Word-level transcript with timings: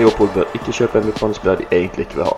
Liverpool 0.00 0.30
bør 0.32 0.54
ikke 0.56 0.72
kjøpe 0.72 0.96
en 0.98 1.04
midtbanespiller 1.10 1.58
de 1.60 1.64
egentlig 1.76 2.06
ikke 2.06 2.16
vil 2.18 2.24
ha. 2.24 2.36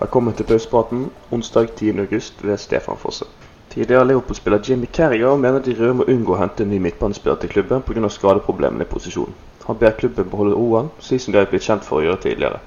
Velkommen 0.00 0.34
til 0.34 0.46
pausepraten 0.48 1.02
onsdag 1.32 1.68
10.8 1.80 2.46
ved 2.46 2.56
Stefan 2.58 2.96
Fosse. 2.98 3.24
Tidligere 3.70 4.06
Liverpool-spiller 4.08 4.58
Jimmy 4.68 4.86
Carragher 4.86 5.36
mener 5.36 5.62
de 5.62 5.76
røde 5.78 5.94
må 5.94 6.06
unngå 6.10 6.34
å 6.34 6.38
hente 6.40 6.64
en 6.64 6.72
ny 6.74 6.80
midtbanespiller 6.82 7.36
til 7.38 7.52
klubben 7.52 7.84
pga. 7.86 8.08
skadeproblemene 8.08 8.82
i 8.82 8.90
posisjonen. 8.94 9.34
Han 9.66 9.78
ber 9.78 9.94
klubben 10.00 10.30
beholde 10.30 10.56
roen, 10.58 10.88
slik 10.98 11.22
som 11.22 11.32
de 11.32 11.38
har 11.38 11.46
blitt 11.52 11.62
kjent 11.62 11.86
for 11.86 12.00
å 12.00 12.02
gjøre 12.02 12.22
tidligere. 12.24 12.58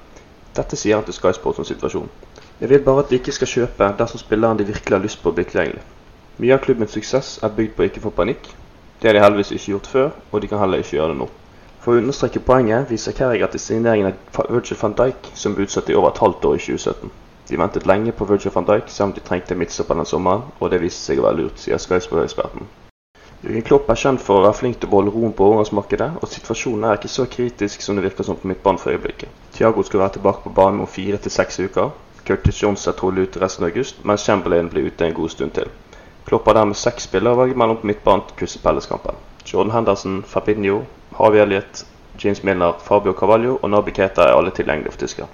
Dette 0.56 0.76
sier 0.76 0.96
han 0.96 1.04
til 1.04 1.18
Sky 1.18 1.34
Sports 1.36 1.58
om 1.58 1.68
situasjonen. 1.68 2.08
Jeg 2.60 2.70
vil 2.70 2.86
bare 2.86 3.04
at 3.04 3.10
de 3.10 3.18
ikke 3.20 3.34
skal 3.36 3.52
kjøpe 3.52 3.90
dersom 3.98 4.22
spilleren 4.22 4.56
de 4.56 4.64
virkelig 4.70 4.96
har 4.96 5.04
lyst 5.04 5.20
på 5.22 5.34
blir 5.36 5.44
tilgjengelig. 5.50 5.84
Mye 6.38 6.56
av 6.56 6.64
klubbens 6.64 6.96
suksess 6.96 7.36
er 7.42 7.52
bygd 7.52 7.76
på 7.76 7.84
ikke 7.90 8.06
få 8.06 8.14
panikk. 8.22 8.48
Det 9.02 9.12
har 9.12 9.18
de 9.18 9.26
heldigvis 9.26 9.52
ikke 9.58 9.74
gjort 9.74 9.92
før, 9.92 10.10
og 10.32 10.40
de 10.40 10.48
kan 10.48 10.64
heller 10.64 10.80
ikke 10.80 10.96
gjøre 10.96 11.12
det 11.12 11.20
nå. 11.20 11.28
For 11.80 11.94
å 11.94 12.00
understreke 12.02 12.42
poenget 12.42 12.90
viser 12.90 13.14
Carragher 13.14 13.52
til 13.52 13.62
signeringen 13.62 14.10
av 14.12 14.50
Virgil 14.50 14.78
van 14.80 14.96
Dijk, 14.98 15.30
som 15.38 15.54
ble 15.54 15.68
utsatt 15.68 15.90
i 15.92 15.94
over 15.94 16.10
et 16.10 16.20
halvt 16.24 16.48
år 16.50 16.58
i 16.58 16.64
2017. 16.64 17.12
De 17.48 17.56
ventet 17.56 17.86
lenge 17.86 18.12
på 18.12 18.26
Virgil 18.28 18.52
van 18.54 18.66
Dijk, 18.66 18.90
selv 18.92 19.08
om 19.08 19.14
de 19.16 19.22
trengte 19.24 19.56
midtstopper 19.56 19.96
den 19.96 20.08
sommeren, 20.10 20.42
og 20.58 20.72
det 20.72 20.82
viste 20.82 21.00
seg 21.06 21.22
å 21.22 21.28
være 21.28 21.38
lurt, 21.44 21.62
sier 21.62 21.80
Skysport-eksperten. 21.80 22.66
Jørgen 23.38 23.62
Klopp 23.62 23.90
er 23.92 24.00
kjent 24.02 24.22
for 24.26 24.40
å 24.40 24.44
være 24.48 24.58
flink 24.58 24.80
til 24.80 24.88
å 24.88 24.92
beholde 24.96 25.14
roen 25.14 25.32
på 25.38 25.46
overgangsmarkedet, 25.46 26.08
og 26.18 26.32
situasjonen 26.32 26.88
er 26.88 26.98
ikke 26.98 27.12
så 27.12 27.28
kritisk 27.30 27.84
som 27.86 27.94
det 27.94 28.02
virker 28.08 28.26
som 28.26 28.36
på 28.36 28.50
midtbanen 28.50 28.82
for 28.82 28.90
øyeblikket. 28.90 29.30
Thiago 29.54 29.84
skal 29.86 30.02
være 30.02 30.16
tilbake 30.16 30.42
på 30.42 30.54
banen 30.58 30.82
om 30.82 30.90
fire 30.90 31.22
til 31.22 31.30
seks 31.30 31.60
uker. 31.62 31.94
Curtis 32.26 32.58
Jones 32.62 32.88
er 32.90 32.98
trolig 32.98 33.28
ute 33.28 33.40
resten 33.40 33.62
av 33.62 33.70
august, 33.70 34.02
mens 34.02 34.26
Chamberlain 34.26 34.68
blir 34.68 34.90
ute 34.90 35.06
en 35.06 35.14
god 35.14 35.30
stund 35.36 35.54
til. 35.54 35.70
Klopp 36.26 36.50
har 36.50 36.58
dermed 36.58 36.76
seks 36.76 37.06
spillere 37.06 37.38
å 37.38 37.40
velge 37.44 37.56
mellom 37.62 37.78
på 37.78 37.88
midtbanen 37.92 38.26
til 38.26 38.42
Crystal 38.42 38.66
Palace-kampen. 38.66 39.22
Jordan 39.46 39.76
Henderson, 39.78 40.24
Fabinho, 40.26 40.82
Harvey 41.18 41.42
Elliot, 41.42 41.84
James 42.24 42.44
Milner, 42.44 42.72
Fabio 42.78 43.12
Carvalho 43.12 43.58
og 43.62 43.70
Nabi 43.70 43.90
Keita 43.90 44.22
er 44.22 44.36
alle 44.38 44.50
tilgjengelige 44.54 44.92
for 44.94 45.00
tyskerne. 45.02 45.28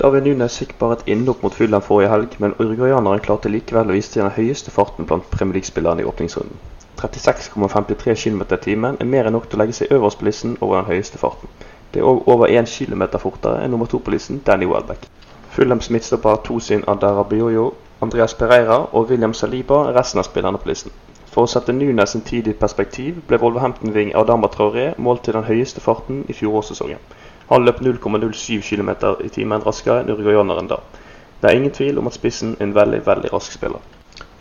David 0.00 0.24
Nunes 0.24 0.54
fikk 0.56 0.78
bare 0.80 0.96
et 0.96 1.08
innhopp 1.12 1.42
mot 1.44 1.52
Fulham 1.54 1.82
forrige 1.84 2.08
helg, 2.08 2.36
men 2.40 2.54
uruguayaneren 2.56 3.20
klarte 3.20 3.50
likevel 3.52 3.92
å 3.92 3.96
vise 3.98 4.14
til 4.14 4.22
den 4.22 4.32
høyeste 4.32 4.72
farten 4.72 5.04
blant 5.04 5.28
Premier 5.34 5.58
League-spillerne 5.58 6.00
i 6.00 6.08
åpningsrunden. 6.08 6.56
36,53 7.02 8.14
km 8.22 8.46
i 8.48 8.60
timen 8.64 8.96
er 9.00 9.10
mer 9.12 9.28
enn 9.28 9.36
nok 9.36 9.50
til 9.50 9.60
å 9.60 9.62
legge 9.62 9.76
seg 9.76 9.92
øverst 9.92 10.22
på 10.22 10.28
listen 10.28 10.56
over 10.60 10.78
den 10.78 10.88
høyeste 10.88 11.20
farten. 11.20 11.52
Det 11.92 12.00
er 12.00 12.08
òg 12.08 12.24
over 12.32 12.48
1 12.48 12.72
km 12.72 13.04
fortere 13.20 13.60
enn 13.64 13.76
nummer 13.76 13.92
to 13.92 14.00
på 14.00 14.16
listen, 14.16 14.40
Danny 14.46 14.68
Welbeck. 14.72 15.04
Fulhams 15.52 15.90
midtstopper 15.92 16.40
Tosin 16.48 16.84
Adarabioyo, 16.88 17.74
Andreas 18.00 18.34
Pereira 18.34 18.86
og 18.92 19.12
William 19.12 19.34
Saliba 19.34 19.84
er 19.90 19.96
resten 20.00 20.24
av 20.24 20.28
spillerne 20.30 20.64
på 20.64 20.72
listen. 20.72 20.96
For 21.30 21.46
å 21.46 21.50
sette 21.50 21.72
Nunes 21.72 22.10
sin 22.10 22.24
tid 22.26 22.48
i 22.50 22.56
perspektiv 22.58 23.20
ble 23.28 23.38
Wolverhampton-ving 23.38 24.08
Adama 24.18 24.48
Traoré 24.50 24.88
målt 24.98 25.22
til 25.26 25.36
den 25.36 25.46
høyeste 25.46 25.82
farten 25.84 26.24
i 26.26 26.34
fjorårssesongen. 26.34 26.98
Han 27.52 27.66
løp 27.66 27.78
0,07 27.86 28.64
km 28.66 28.90
i 29.22 29.30
timen 29.36 29.62
raskere 29.66 30.00
enn 30.02 30.10
uruguayaneren 30.10 30.70
da. 30.72 30.80
Det 31.40 31.50
er 31.50 31.60
ingen 31.60 31.76
tvil 31.76 32.00
om 32.02 32.10
at 32.10 32.16
spissen 32.18 32.56
er 32.58 32.66
en 32.66 32.74
veldig, 32.74 33.00
veldig 33.06 33.30
rask 33.32 33.54
spiller. 33.54 33.84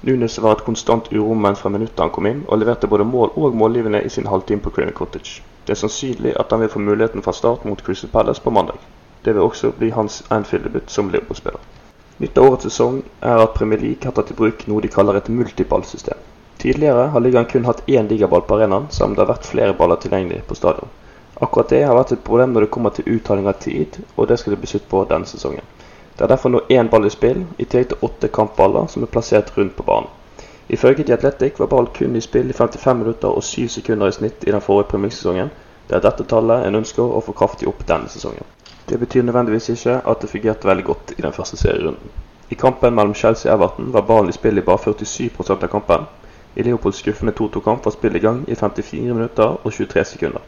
Nunes 0.01 0.39
var 0.41 0.55
et 0.55 0.65
konstant 0.65 1.11
uromoment 1.13 1.61
fra 1.61 1.69
minuttet 1.73 2.01
han 2.01 2.13
kom 2.15 2.25
inn, 2.25 2.41
og 2.47 2.61
leverte 2.61 2.89
både 2.89 3.05
mål 3.05 3.35
og 3.35 3.57
målgivende 3.61 4.01
i 4.05 4.09
sin 4.15 4.29
halvtime 4.31 4.65
på 4.65 4.73
Crainer 4.75 4.97
Cottage. 4.97 5.43
Det 5.67 5.75
er 5.75 5.81
sannsynlig 5.83 6.33
at 6.39 6.49
han 6.49 6.63
vil 6.63 6.71
få 6.73 6.81
muligheten 6.81 7.21
fra 7.25 7.35
start 7.37 7.65
mot 7.69 7.83
Crystal 7.85 8.09
Palace 8.09 8.41
på 8.41 8.53
mandag. 8.55 8.81
Det 9.25 9.35
vil 9.35 9.45
også 9.45 9.71
bli 9.77 9.91
hans 9.93 10.23
Anfield-debut 10.29 10.89
som 10.89 11.13
Liverpool-spiller. 11.13 11.61
Nytt 12.19 12.37
av 12.37 12.49
årets 12.49 12.69
sesong 12.71 13.03
er 13.21 13.43
at 13.45 13.53
Premier 13.59 13.79
League 13.83 14.09
har 14.09 14.17
tatt 14.17 14.31
i 14.33 14.39
bruk 14.41 14.65
noe 14.67 14.81
de 14.81 14.91
kaller 14.91 15.19
et 15.19 15.29
multiballsystem. 15.29 16.28
Tidligere 16.59 17.07
har 17.13 17.23
ligaen 17.23 17.45
kun 17.45 17.65
hatt 17.65 17.83
én 17.87 18.07
ligaball 18.07 18.41
på 18.41 18.55
arenaen, 18.57 18.89
om 19.01 19.13
det 19.15 19.21
har 19.21 19.29
vært 19.33 19.45
flere 19.47 19.75
baller 19.79 19.95
tilgjengelig 20.03 20.41
på 20.47 20.57
stadion. 20.59 20.89
Akkurat 21.39 21.69
det 21.71 21.85
har 21.87 21.95
vært 21.95 22.11
et 22.11 22.23
problem 22.27 22.51
når 22.53 22.65
det 22.65 22.71
kommer 22.75 22.91
til 22.95 23.07
uttaling 23.15 23.47
av 23.47 23.61
tid, 23.63 24.01
og 24.15 24.27
det 24.27 24.39
skal 24.41 24.53
det 24.53 24.59
bli 24.59 24.71
slutt 24.73 24.89
på 24.91 25.05
denne 25.07 25.29
sesongen. 25.29 25.63
Det 26.17 26.25
er 26.25 26.33
derfor 26.33 26.51
nå 26.51 26.59
én 26.75 26.89
ball 26.91 27.07
i 27.07 27.13
spill, 27.13 27.45
i 27.57 27.63
tillegg 27.63 27.93
til 27.93 28.03
åtte 28.09 28.27
kampballer 28.35 28.89
som 28.91 29.05
er 29.05 29.11
plassert 29.13 29.53
rundt 29.55 29.77
på 29.77 29.87
banen. 29.87 30.11
Ifølge 30.69 31.03
The 31.03 31.15
Athletic 31.15 31.59
var 31.59 31.71
ball 31.71 31.87
kun 31.95 32.15
i 32.19 32.21
spill 32.21 32.51
i 32.51 32.57
55 32.57 32.97
minutter 32.97 33.31
og 33.31 33.43
7 33.43 33.69
sekunder 33.79 34.11
i 34.11 34.17
snitt 34.19 34.43
i 34.43 34.51
den 34.51 34.61
forrige 34.61 34.91
premiersesongen. 34.91 35.49
Det 35.87 35.95
er 35.95 36.03
dette 36.03 36.27
tallet 36.27 36.67
en 36.67 36.75
ønsker 36.83 37.01
å 37.07 37.23
få 37.23 37.33
kraftig 37.39 37.71
opp 37.71 37.87
denne 37.87 38.11
sesongen. 38.11 38.43
Det 38.89 38.99
betyr 38.99 39.23
nødvendigvis 39.23 39.71
ikke 39.77 39.95
at 40.11 40.21
det 40.21 40.29
fungerte 40.29 40.67
veldig 40.67 40.85
godt 40.91 41.15
i 41.15 41.23
den 41.23 41.33
første 41.33 41.57
serierunden. 41.57 42.11
I 42.49 42.59
kampen 42.59 42.93
mellom 42.99 43.15
Chelsea 43.15 43.49
og 43.49 43.55
Everton 43.55 43.93
var 43.95 44.05
ballen 44.11 44.29
i 44.29 44.35
spill 44.35 44.59
i 44.59 44.65
bare 44.65 44.83
47 44.91 45.55
av 45.55 45.67
kampen. 45.71 46.05
I 46.59 46.63
Leopolds 46.63 46.97
skuffende 46.99 47.31
2-2-kamp 47.39 47.85
var 47.85 47.93
spillet 47.95 48.19
i 48.19 48.25
gang 48.25 48.39
i 48.47 48.55
54 48.55 49.13
minutter 49.13 49.57
og 49.63 49.71
23 49.71 50.03
sekunder. 50.05 50.41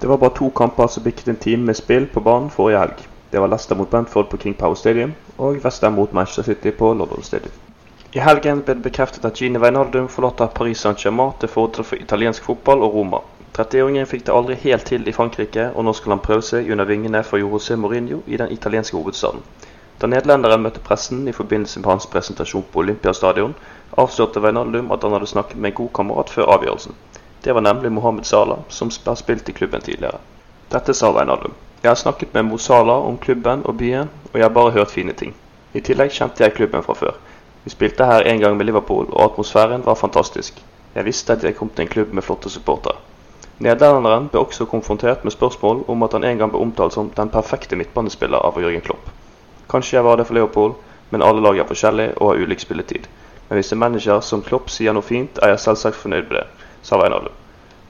Det 0.00 0.08
var 0.10 0.18
bare 0.18 0.34
to 0.34 0.48
kamper 0.50 0.88
som 0.90 1.04
bikket 1.04 1.28
en 1.30 1.36
time 1.36 1.68
med 1.68 1.78
spill 1.78 2.08
på 2.10 2.20
banen 2.20 2.50
forrige 2.50 2.80
helg. 2.80 3.04
Det 3.30 3.42
var 3.42 3.52
Leicester 3.52 3.78
mot 3.78 3.90
Brentford 3.90 4.26
på 4.30 4.40
King 4.42 4.56
Power 4.58 4.74
Stadium 4.74 5.12
og 5.38 5.60
Westham 5.64 5.92
mot 5.92 6.12
Manchester 6.12 6.42
City 6.42 6.70
på 6.70 6.92
London 6.94 7.22
Stadium. 7.22 7.54
I 8.14 8.22
helgen 8.22 8.64
ble 8.66 8.74
det 8.74 8.82
bekreftet 8.82 9.24
at 9.24 9.38
Gini 9.38 9.62
Wijnaldum 9.62 10.08
forlater 10.08 10.50
Paris 10.58 10.82
Saint-Germain 10.82 11.38
til 11.40 11.48
fordel 11.48 11.84
for 11.84 12.02
italiensk 12.02 12.42
fotball 12.50 12.82
og 12.82 12.94
Roma. 12.94 13.22
30-åringen 13.58 14.10
fikk 14.10 14.26
det 14.26 14.34
aldri 14.34 14.58
helt 14.66 14.86
til 14.90 15.06
i 15.08 15.14
Frankrike, 15.14 15.68
og 15.74 15.86
nå 15.86 15.94
skal 15.94 16.16
han 16.16 16.22
prøve 16.26 16.42
seg 16.42 16.70
under 16.70 16.90
vingene 16.90 17.22
for 17.22 17.38
Jose 17.38 17.76
Mourinho 17.76 18.20
i 18.26 18.42
den 18.42 18.50
italienske 18.50 18.96
hovedstaden. 18.96 19.42
Da 20.00 20.08
nederlenderen 20.10 20.62
møtte 20.62 20.82
pressen 20.84 21.28
i 21.28 21.32
forbindelse 21.32 21.80
med 21.80 21.90
hans 21.92 22.06
presentasjon 22.10 22.64
på 22.72 22.82
Olympiastadion, 22.82 23.54
avslørte 23.96 24.42
Veinaldum 24.42 24.90
at 24.92 25.02
han 25.06 25.14
hadde 25.14 25.30
snakket 25.30 25.60
med 25.60 25.70
en 25.70 25.76
god 25.82 25.92
kamerat 25.98 26.32
før 26.34 26.50
avgjørelsen. 26.56 26.96
Det 27.44 27.54
var 27.54 27.60
nemlig 27.60 27.92
Mohammed 27.92 28.24
Salah, 28.24 28.64
som 28.68 28.90
har 29.06 29.14
spilt 29.20 29.48
i 29.48 29.52
klubben 29.52 29.80
tidligere. 29.80 30.18
Dette 30.72 30.94
sa 30.94 31.12
Veinaldum. 31.12 31.54
Jeg 31.82 31.90
har 31.90 32.00
snakket 32.00 32.34
med 32.34 32.42
Mo 32.48 32.58
Salah 32.58 33.06
om 33.06 33.18
klubben 33.18 33.62
og 33.64 33.76
byen, 33.76 34.10
og 34.32 34.38
jeg 34.38 34.44
har 34.44 34.54
bare 34.58 34.70
hørt 34.70 34.90
fine 34.90 35.12
ting. 35.12 35.34
I 35.74 35.80
tillegg 35.80 36.10
kjente 36.16 36.44
jeg 36.44 36.54
klubben 36.54 36.82
fra 36.82 36.94
før. 36.94 37.18
Vi 37.64 37.70
spilte 37.70 38.06
her 38.08 38.26
en 38.30 38.40
gang 38.40 38.56
med 38.56 38.66
Liverpool, 38.66 39.06
og 39.12 39.24
atmosfæren 39.24 39.86
var 39.86 39.94
fantastisk. 39.94 40.62
Jeg 40.94 41.04
visste 41.04 41.32
at 41.32 41.44
jeg 41.44 41.56
kom 41.56 41.68
til 41.68 41.82
en 41.82 41.88
klubb 41.88 42.12
med 42.12 42.22
flotte 42.22 42.50
supportere. 42.50 42.96
Nederlenderen 43.58 44.28
ble 44.28 44.40
også 44.40 44.64
konfrontert 44.64 45.24
med 45.24 45.32
spørsmål 45.32 45.84
om 45.88 46.02
at 46.02 46.12
han 46.12 46.24
en 46.24 46.38
gang 46.38 46.50
ble 46.50 46.60
omtalt 46.60 46.92
som 46.96 47.10
den 47.16 47.30
perfekte 47.30 47.76
midtbanespiller 47.76 48.38
av 48.38 48.58
Jørgen 48.60 48.82
Klopp. 48.82 49.10
Kanskje 49.74 49.96
jeg 49.96 50.06
var 50.06 50.20
det 50.20 50.28
for 50.28 50.38
Leopold, 50.38 50.74
men 51.10 51.22
alle 51.26 51.42
lag 51.42 51.58
er 51.58 51.66
forskjellige 51.66 52.12
og 52.20 52.28
har 52.28 52.42
ulik 52.44 52.60
spilletid. 52.62 53.08
Men 53.48 53.58
hvis 53.58 53.72
en 53.74 53.80
manager 53.82 54.20
som 54.22 54.42
Klopp 54.46 54.68
sier 54.70 54.94
noe 54.94 55.02
fint, 55.02 55.40
er 55.42 55.50
jeg 55.50 55.64
selvsagt 55.64 55.98
fornøyd 55.98 56.28
med 56.28 56.36
det, 56.38 56.44
sa 56.86 57.00
Wijnaldum. 57.00 57.34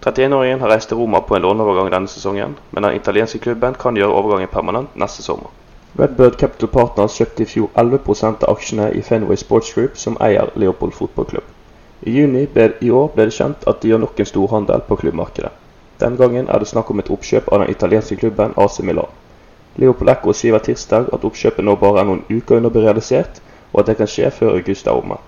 31-åringen 0.04 0.60
har 0.64 0.72
reist 0.72 0.88
til 0.88 0.96
Roma 0.96 1.20
på 1.20 1.36
en 1.36 1.44
låneovergang 1.44 1.90
denne 1.92 2.08
sesongen, 2.08 2.56
men 2.70 2.86
den 2.88 2.96
italienske 2.96 3.38
klubben 3.44 3.76
kan 3.80 4.00
gjøre 4.00 4.16
overgangen 4.16 4.52
permanent 4.52 4.96
neste 4.96 5.24
sommer. 5.24 5.52
Redbird 6.00 6.38
Capital 6.40 6.72
Partners 6.72 7.18
kjøpte 7.20 7.44
i 7.44 7.50
fjor 7.52 7.68
11 7.80 8.00
av 8.30 8.48
aksjene 8.54 8.88
i 8.92 9.02
Fenway 9.02 9.36
Sports 9.36 9.74
Group, 9.76 9.96
som 9.96 10.16
eier 10.24 10.48
Leopold 10.56 10.96
fotballklubb. 10.96 11.44
I 12.02 12.16
juni 12.16 12.46
i 12.80 12.90
år 12.90 13.12
ble 13.14 13.28
det 13.28 13.36
kjent 13.36 13.68
at 13.68 13.80
de 13.80 13.92
gjør 13.92 14.02
nok 14.06 14.20
en 14.20 14.32
storhandel 14.32 14.88
på 14.88 14.96
klubbmarkedet. 15.04 15.52
Den 16.00 16.16
gangen 16.16 16.48
er 16.48 16.58
det 16.58 16.72
snakk 16.72 16.90
om 16.90 17.04
et 17.04 17.12
oppkjøp 17.12 17.52
av 17.52 17.60
den 17.62 17.76
italienske 17.76 18.16
klubben 18.16 18.56
AC 18.56 18.80
Milan. 18.80 19.12
Leopold 19.76 20.10
Echo 20.10 20.32
sier 20.32 20.58
tirsdag 20.62 21.08
at 21.12 21.24
oppkjøpet 21.26 21.66
nå 21.66 21.74
bare 21.80 22.02
er 22.02 22.08
noen 22.08 22.22
uker 22.30 22.60
under 22.60 22.70
å 22.70 22.74
bli 22.74 22.84
realisert, 22.84 23.40
og 23.72 23.80
at 23.80 23.90
det 23.90 23.96
kan 23.98 24.10
skje 24.10 24.30
før 24.30 24.54
august 24.54 24.86
er 24.86 24.94
omme. 24.94 25.18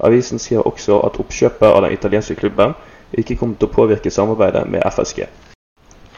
Avisen 0.00 0.40
sier 0.40 0.64
også 0.64 1.02
at 1.04 1.18
oppkjøpet 1.20 1.68
av 1.68 1.82
den 1.84 1.92
italienske 1.92 2.38
klubben 2.38 2.72
ikke 3.12 3.36
kommer 3.36 3.60
til 3.60 3.68
å 3.68 3.74
påvirke 3.74 4.12
samarbeidet 4.14 4.64
med 4.72 4.86
FSG. 4.88 5.26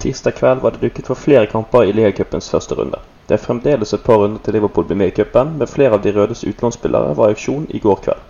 Tirsdag 0.02 0.38
kveld 0.38 0.62
var 0.62 0.75
det 0.75 0.82
dukket 0.82 1.11
for 1.11 1.19
flere 1.19 1.50
kamper 1.50 1.88
i 1.88 1.93
ligacupens 1.94 2.50
første 2.50 2.79
runde. 2.79 2.99
Det 3.26 3.37
er 3.37 3.43
fremdeles 3.43 3.94
et 3.94 4.02
par 4.06 4.19
runder 4.23 4.43
til 4.43 4.55
Liverpool 4.58 4.87
blir 4.87 4.99
med 4.99 5.12
i 5.12 5.17
cupen, 5.19 5.56
men 5.58 5.70
flere 5.70 5.99
av 5.99 6.02
de 6.02 6.14
rødes 6.14 6.44
utlånsspillere 6.46 7.17
var 7.19 7.31
i 7.31 7.37
auksjon 7.37 7.67
i 7.70 7.82
går 7.82 8.00
kveld. 8.06 8.25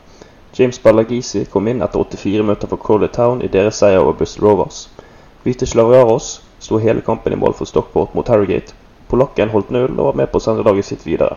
James 0.59 0.83
Ballagisi 0.85 1.47
kom 1.53 1.69
inn 1.69 1.81
etter 1.85 2.01
84 2.01 2.45
møter 2.45 2.69
for 2.69 2.81
Corley 2.81 3.09
Town 3.09 3.41
i 3.41 3.49
deres 3.49 3.81
seier 3.81 4.01
over 4.01 4.19
Bristol 4.19 4.49
Rovers. 4.49 4.83
Vite 5.45 5.67
Slavraros 5.67 6.35
sto 6.61 6.77
hele 6.79 7.01
kampen 7.01 7.33
i 7.33 7.41
mål 7.41 7.57
for 7.57 7.69
Stockport 7.69 8.13
mot 8.15 8.29
Harrogate. 8.29 8.77
Polakken 9.13 9.53
holdt 9.53 9.71
null 9.71 9.93
og 9.99 10.07
var 10.07 10.21
med 10.23 10.33
på 10.33 10.41
å 10.41 10.45
sende 10.49 10.65
laget 10.65 10.89
sitt 10.89 11.07
videre. 11.07 11.37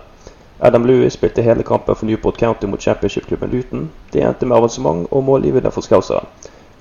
Adam 0.63 0.85
Louis 0.87 1.13
spilte 1.13 1.43
hele 1.43 1.63
kampen 1.67 1.97
for 1.99 2.07
Newport 2.07 2.37
County 2.39 2.69
mot 2.71 2.81
championship-klubben 2.81 3.51
Luton. 3.51 3.89
Det 4.13 4.23
endte 4.23 4.47
med 4.47 4.55
avansement 4.55 5.09
og 5.11 5.25
målgivende 5.27 5.71
for 5.75 5.83
skauseren. 5.83 6.29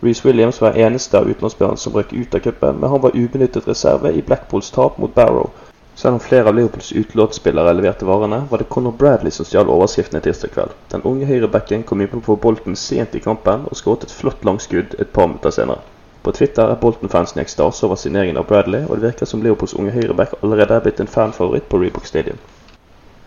Reece 0.04 0.22
Williams 0.28 0.60
var 0.62 0.78
eneste 0.78 1.18
av 1.18 1.26
utenlandsspillerne 1.26 1.80
som 1.82 1.94
røk 1.96 2.12
ut 2.12 2.34
av 2.38 2.44
cupen, 2.44 2.78
men 2.78 2.90
han 2.90 3.02
var 3.02 3.16
ubenyttet 3.18 3.66
reserve 3.66 4.12
i 4.14 4.22
Blackpools 4.22 4.70
tap 4.70 4.98
mot 5.02 5.14
Barrow. 5.14 5.50
Selv 5.94 6.14
om 6.14 6.20
flere 6.20 6.48
av 6.50 6.54
Liverpools 6.54 6.92
utlånsspillere 6.92 7.72
leverte 7.74 8.06
varene, 8.06 8.44
var 8.50 8.62
det 8.62 8.68
Conor 8.68 8.94
Bradley 8.98 9.30
som 9.34 9.46
stjal 9.46 9.70
overskriftene 9.70 10.22
tirsdag 10.22 10.54
kveld. 10.54 10.78
Den 10.94 11.02
unge 11.10 11.26
høyrebacken 11.26 11.82
kom 11.86 12.02
inn 12.02 12.22
på 12.28 12.38
bolten 12.46 12.78
sent 12.78 13.14
i 13.14 13.22
kampen 13.22 13.66
og 13.70 13.78
skåret 13.78 14.06
et 14.06 14.14
flott 14.14 14.46
langskudd 14.46 14.94
et 14.98 15.12
par 15.14 15.30
minutter 15.30 15.54
senere. 15.54 15.93
På 16.24 16.32
Twitter 16.32 16.70
er 16.72 16.78
Bolton-fansen 16.80 17.38
i 17.38 17.42
ekstase 17.42 17.86
over 17.86 17.98
signeringen 18.00 18.38
av 18.40 18.46
Bradley, 18.48 18.86
og 18.88 18.96
det 18.96 19.10
virker 19.10 19.28
som 19.28 19.42
Liverpools 19.44 19.74
unge 19.76 19.92
høyreback 19.92 20.30
allerede 20.42 20.78
er 20.78 20.84
blitt 20.86 21.00
en 21.02 21.10
fanfavoritt 21.16 21.66
på 21.68 21.80
Reebok 21.82 22.06
Stadium. 22.08 22.38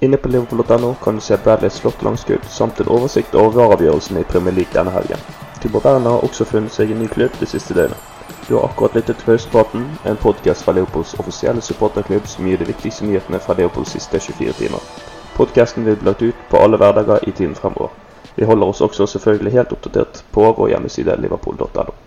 Inne 0.01 0.17
på 0.17 0.31
liverpool.no 0.33 0.95
kan 1.03 1.15
du 1.15 1.21
se 1.21 1.37
Bradleys 1.37 1.77
flotte 1.79 2.05
langskudd, 2.05 2.45
samt 2.49 2.81
en 2.81 2.89
oversikt 2.95 3.35
over 3.35 3.53
vareavgjørelsene 3.59 4.23
i 4.23 4.29
Premier 4.31 4.57
League 4.57 4.73
denne 4.73 4.95
helgen. 4.95 5.21
Tibor 5.61 5.85
Werner 5.85 6.15
har 6.15 6.25
også 6.25 6.45
funnet 6.45 6.73
seg 6.73 6.91
en 6.95 7.03
ny 7.03 7.11
klubb 7.13 7.37
det 7.39 7.51
siste 7.53 7.77
døgnet. 7.77 8.01
Du 8.47 8.55
har 8.55 8.65
akkurat 8.65 8.97
lyttet 8.97 9.21
til 9.21 9.31
Høstpraten, 9.33 9.85
en 10.05 10.17
podkast 10.25 10.65
fra 10.65 10.73
Leopolds 10.73 11.13
offisielle 11.19 11.61
supporterklubb 11.61 12.25
som 12.25 12.49
gir 12.49 12.57
de 12.57 12.69
viktigste 12.71 13.05
nyhetene 13.05 13.43
fra 13.45 13.53
Leopolds 13.61 13.93
siste 13.93 14.19
24 14.25 14.57
timer. 14.63 14.89
Podkasten 15.37 15.85
vil 15.85 16.01
bli 16.01 16.09
lagt 16.09 16.25
ut 16.25 16.43
på 16.49 16.65
alle 16.65 16.81
hverdager 16.81 17.29
i 17.29 17.31
tiden 17.31 17.55
fremover. 17.55 17.93
Vi 18.35 18.45
holder 18.45 18.73
oss 18.73 18.81
også 18.81 19.05
selvfølgelig 19.05 19.53
helt 19.59 19.77
oppdatert 19.77 20.25
på 20.33 20.49
vår 20.49 20.73
hjemmeside 20.73 21.21
liverpool.no. 21.21 22.06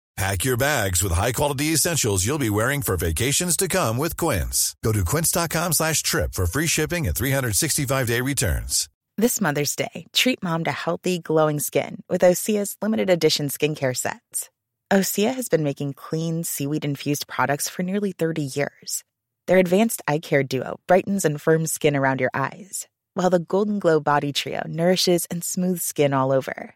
Pack 0.21 0.45
your 0.45 0.55
bags 0.55 1.01
with 1.01 1.13
high-quality 1.13 1.73
essentials 1.73 2.23
you'll 2.23 2.47
be 2.47 2.51
wearing 2.51 2.83
for 2.83 2.95
vacations 2.95 3.57
to 3.57 3.67
come 3.67 3.97
with 3.97 4.15
Quince. 4.17 4.75
Go 4.83 4.91
to 4.91 5.03
quince.com 5.03 5.73
slash 5.73 6.03
trip 6.03 6.35
for 6.35 6.45
free 6.45 6.67
shipping 6.67 7.07
and 7.07 7.15
365-day 7.15 8.21
returns. 8.21 8.87
This 9.17 9.41
Mother's 9.41 9.75
Day, 9.75 10.05
treat 10.13 10.43
mom 10.43 10.63
to 10.65 10.71
healthy, 10.71 11.17
glowing 11.17 11.59
skin 11.59 12.03
with 12.07 12.21
Osea's 12.21 12.77
limited 12.83 13.09
edition 13.09 13.47
skincare 13.47 13.97
sets. 13.97 14.51
Osea 14.93 15.33
has 15.33 15.49
been 15.49 15.63
making 15.63 15.93
clean, 15.93 16.43
seaweed 16.43 16.85
infused 16.85 17.27
products 17.27 17.67
for 17.67 17.81
nearly 17.81 18.11
30 18.11 18.43
years. 18.43 19.03
Their 19.47 19.57
advanced 19.57 20.03
eye 20.07 20.19
care 20.19 20.43
duo 20.43 20.79
brightens 20.85 21.25
and 21.25 21.41
firms 21.41 21.71
skin 21.71 21.95
around 21.95 22.21
your 22.21 22.31
eyes, 22.35 22.87
while 23.15 23.31
the 23.31 23.39
Golden 23.39 23.79
Glow 23.79 23.99
Body 23.99 24.31
Trio 24.31 24.61
nourishes 24.67 25.25
and 25.31 25.43
smooths 25.43 25.83
skin 25.83 26.13
all 26.13 26.31
over. 26.31 26.75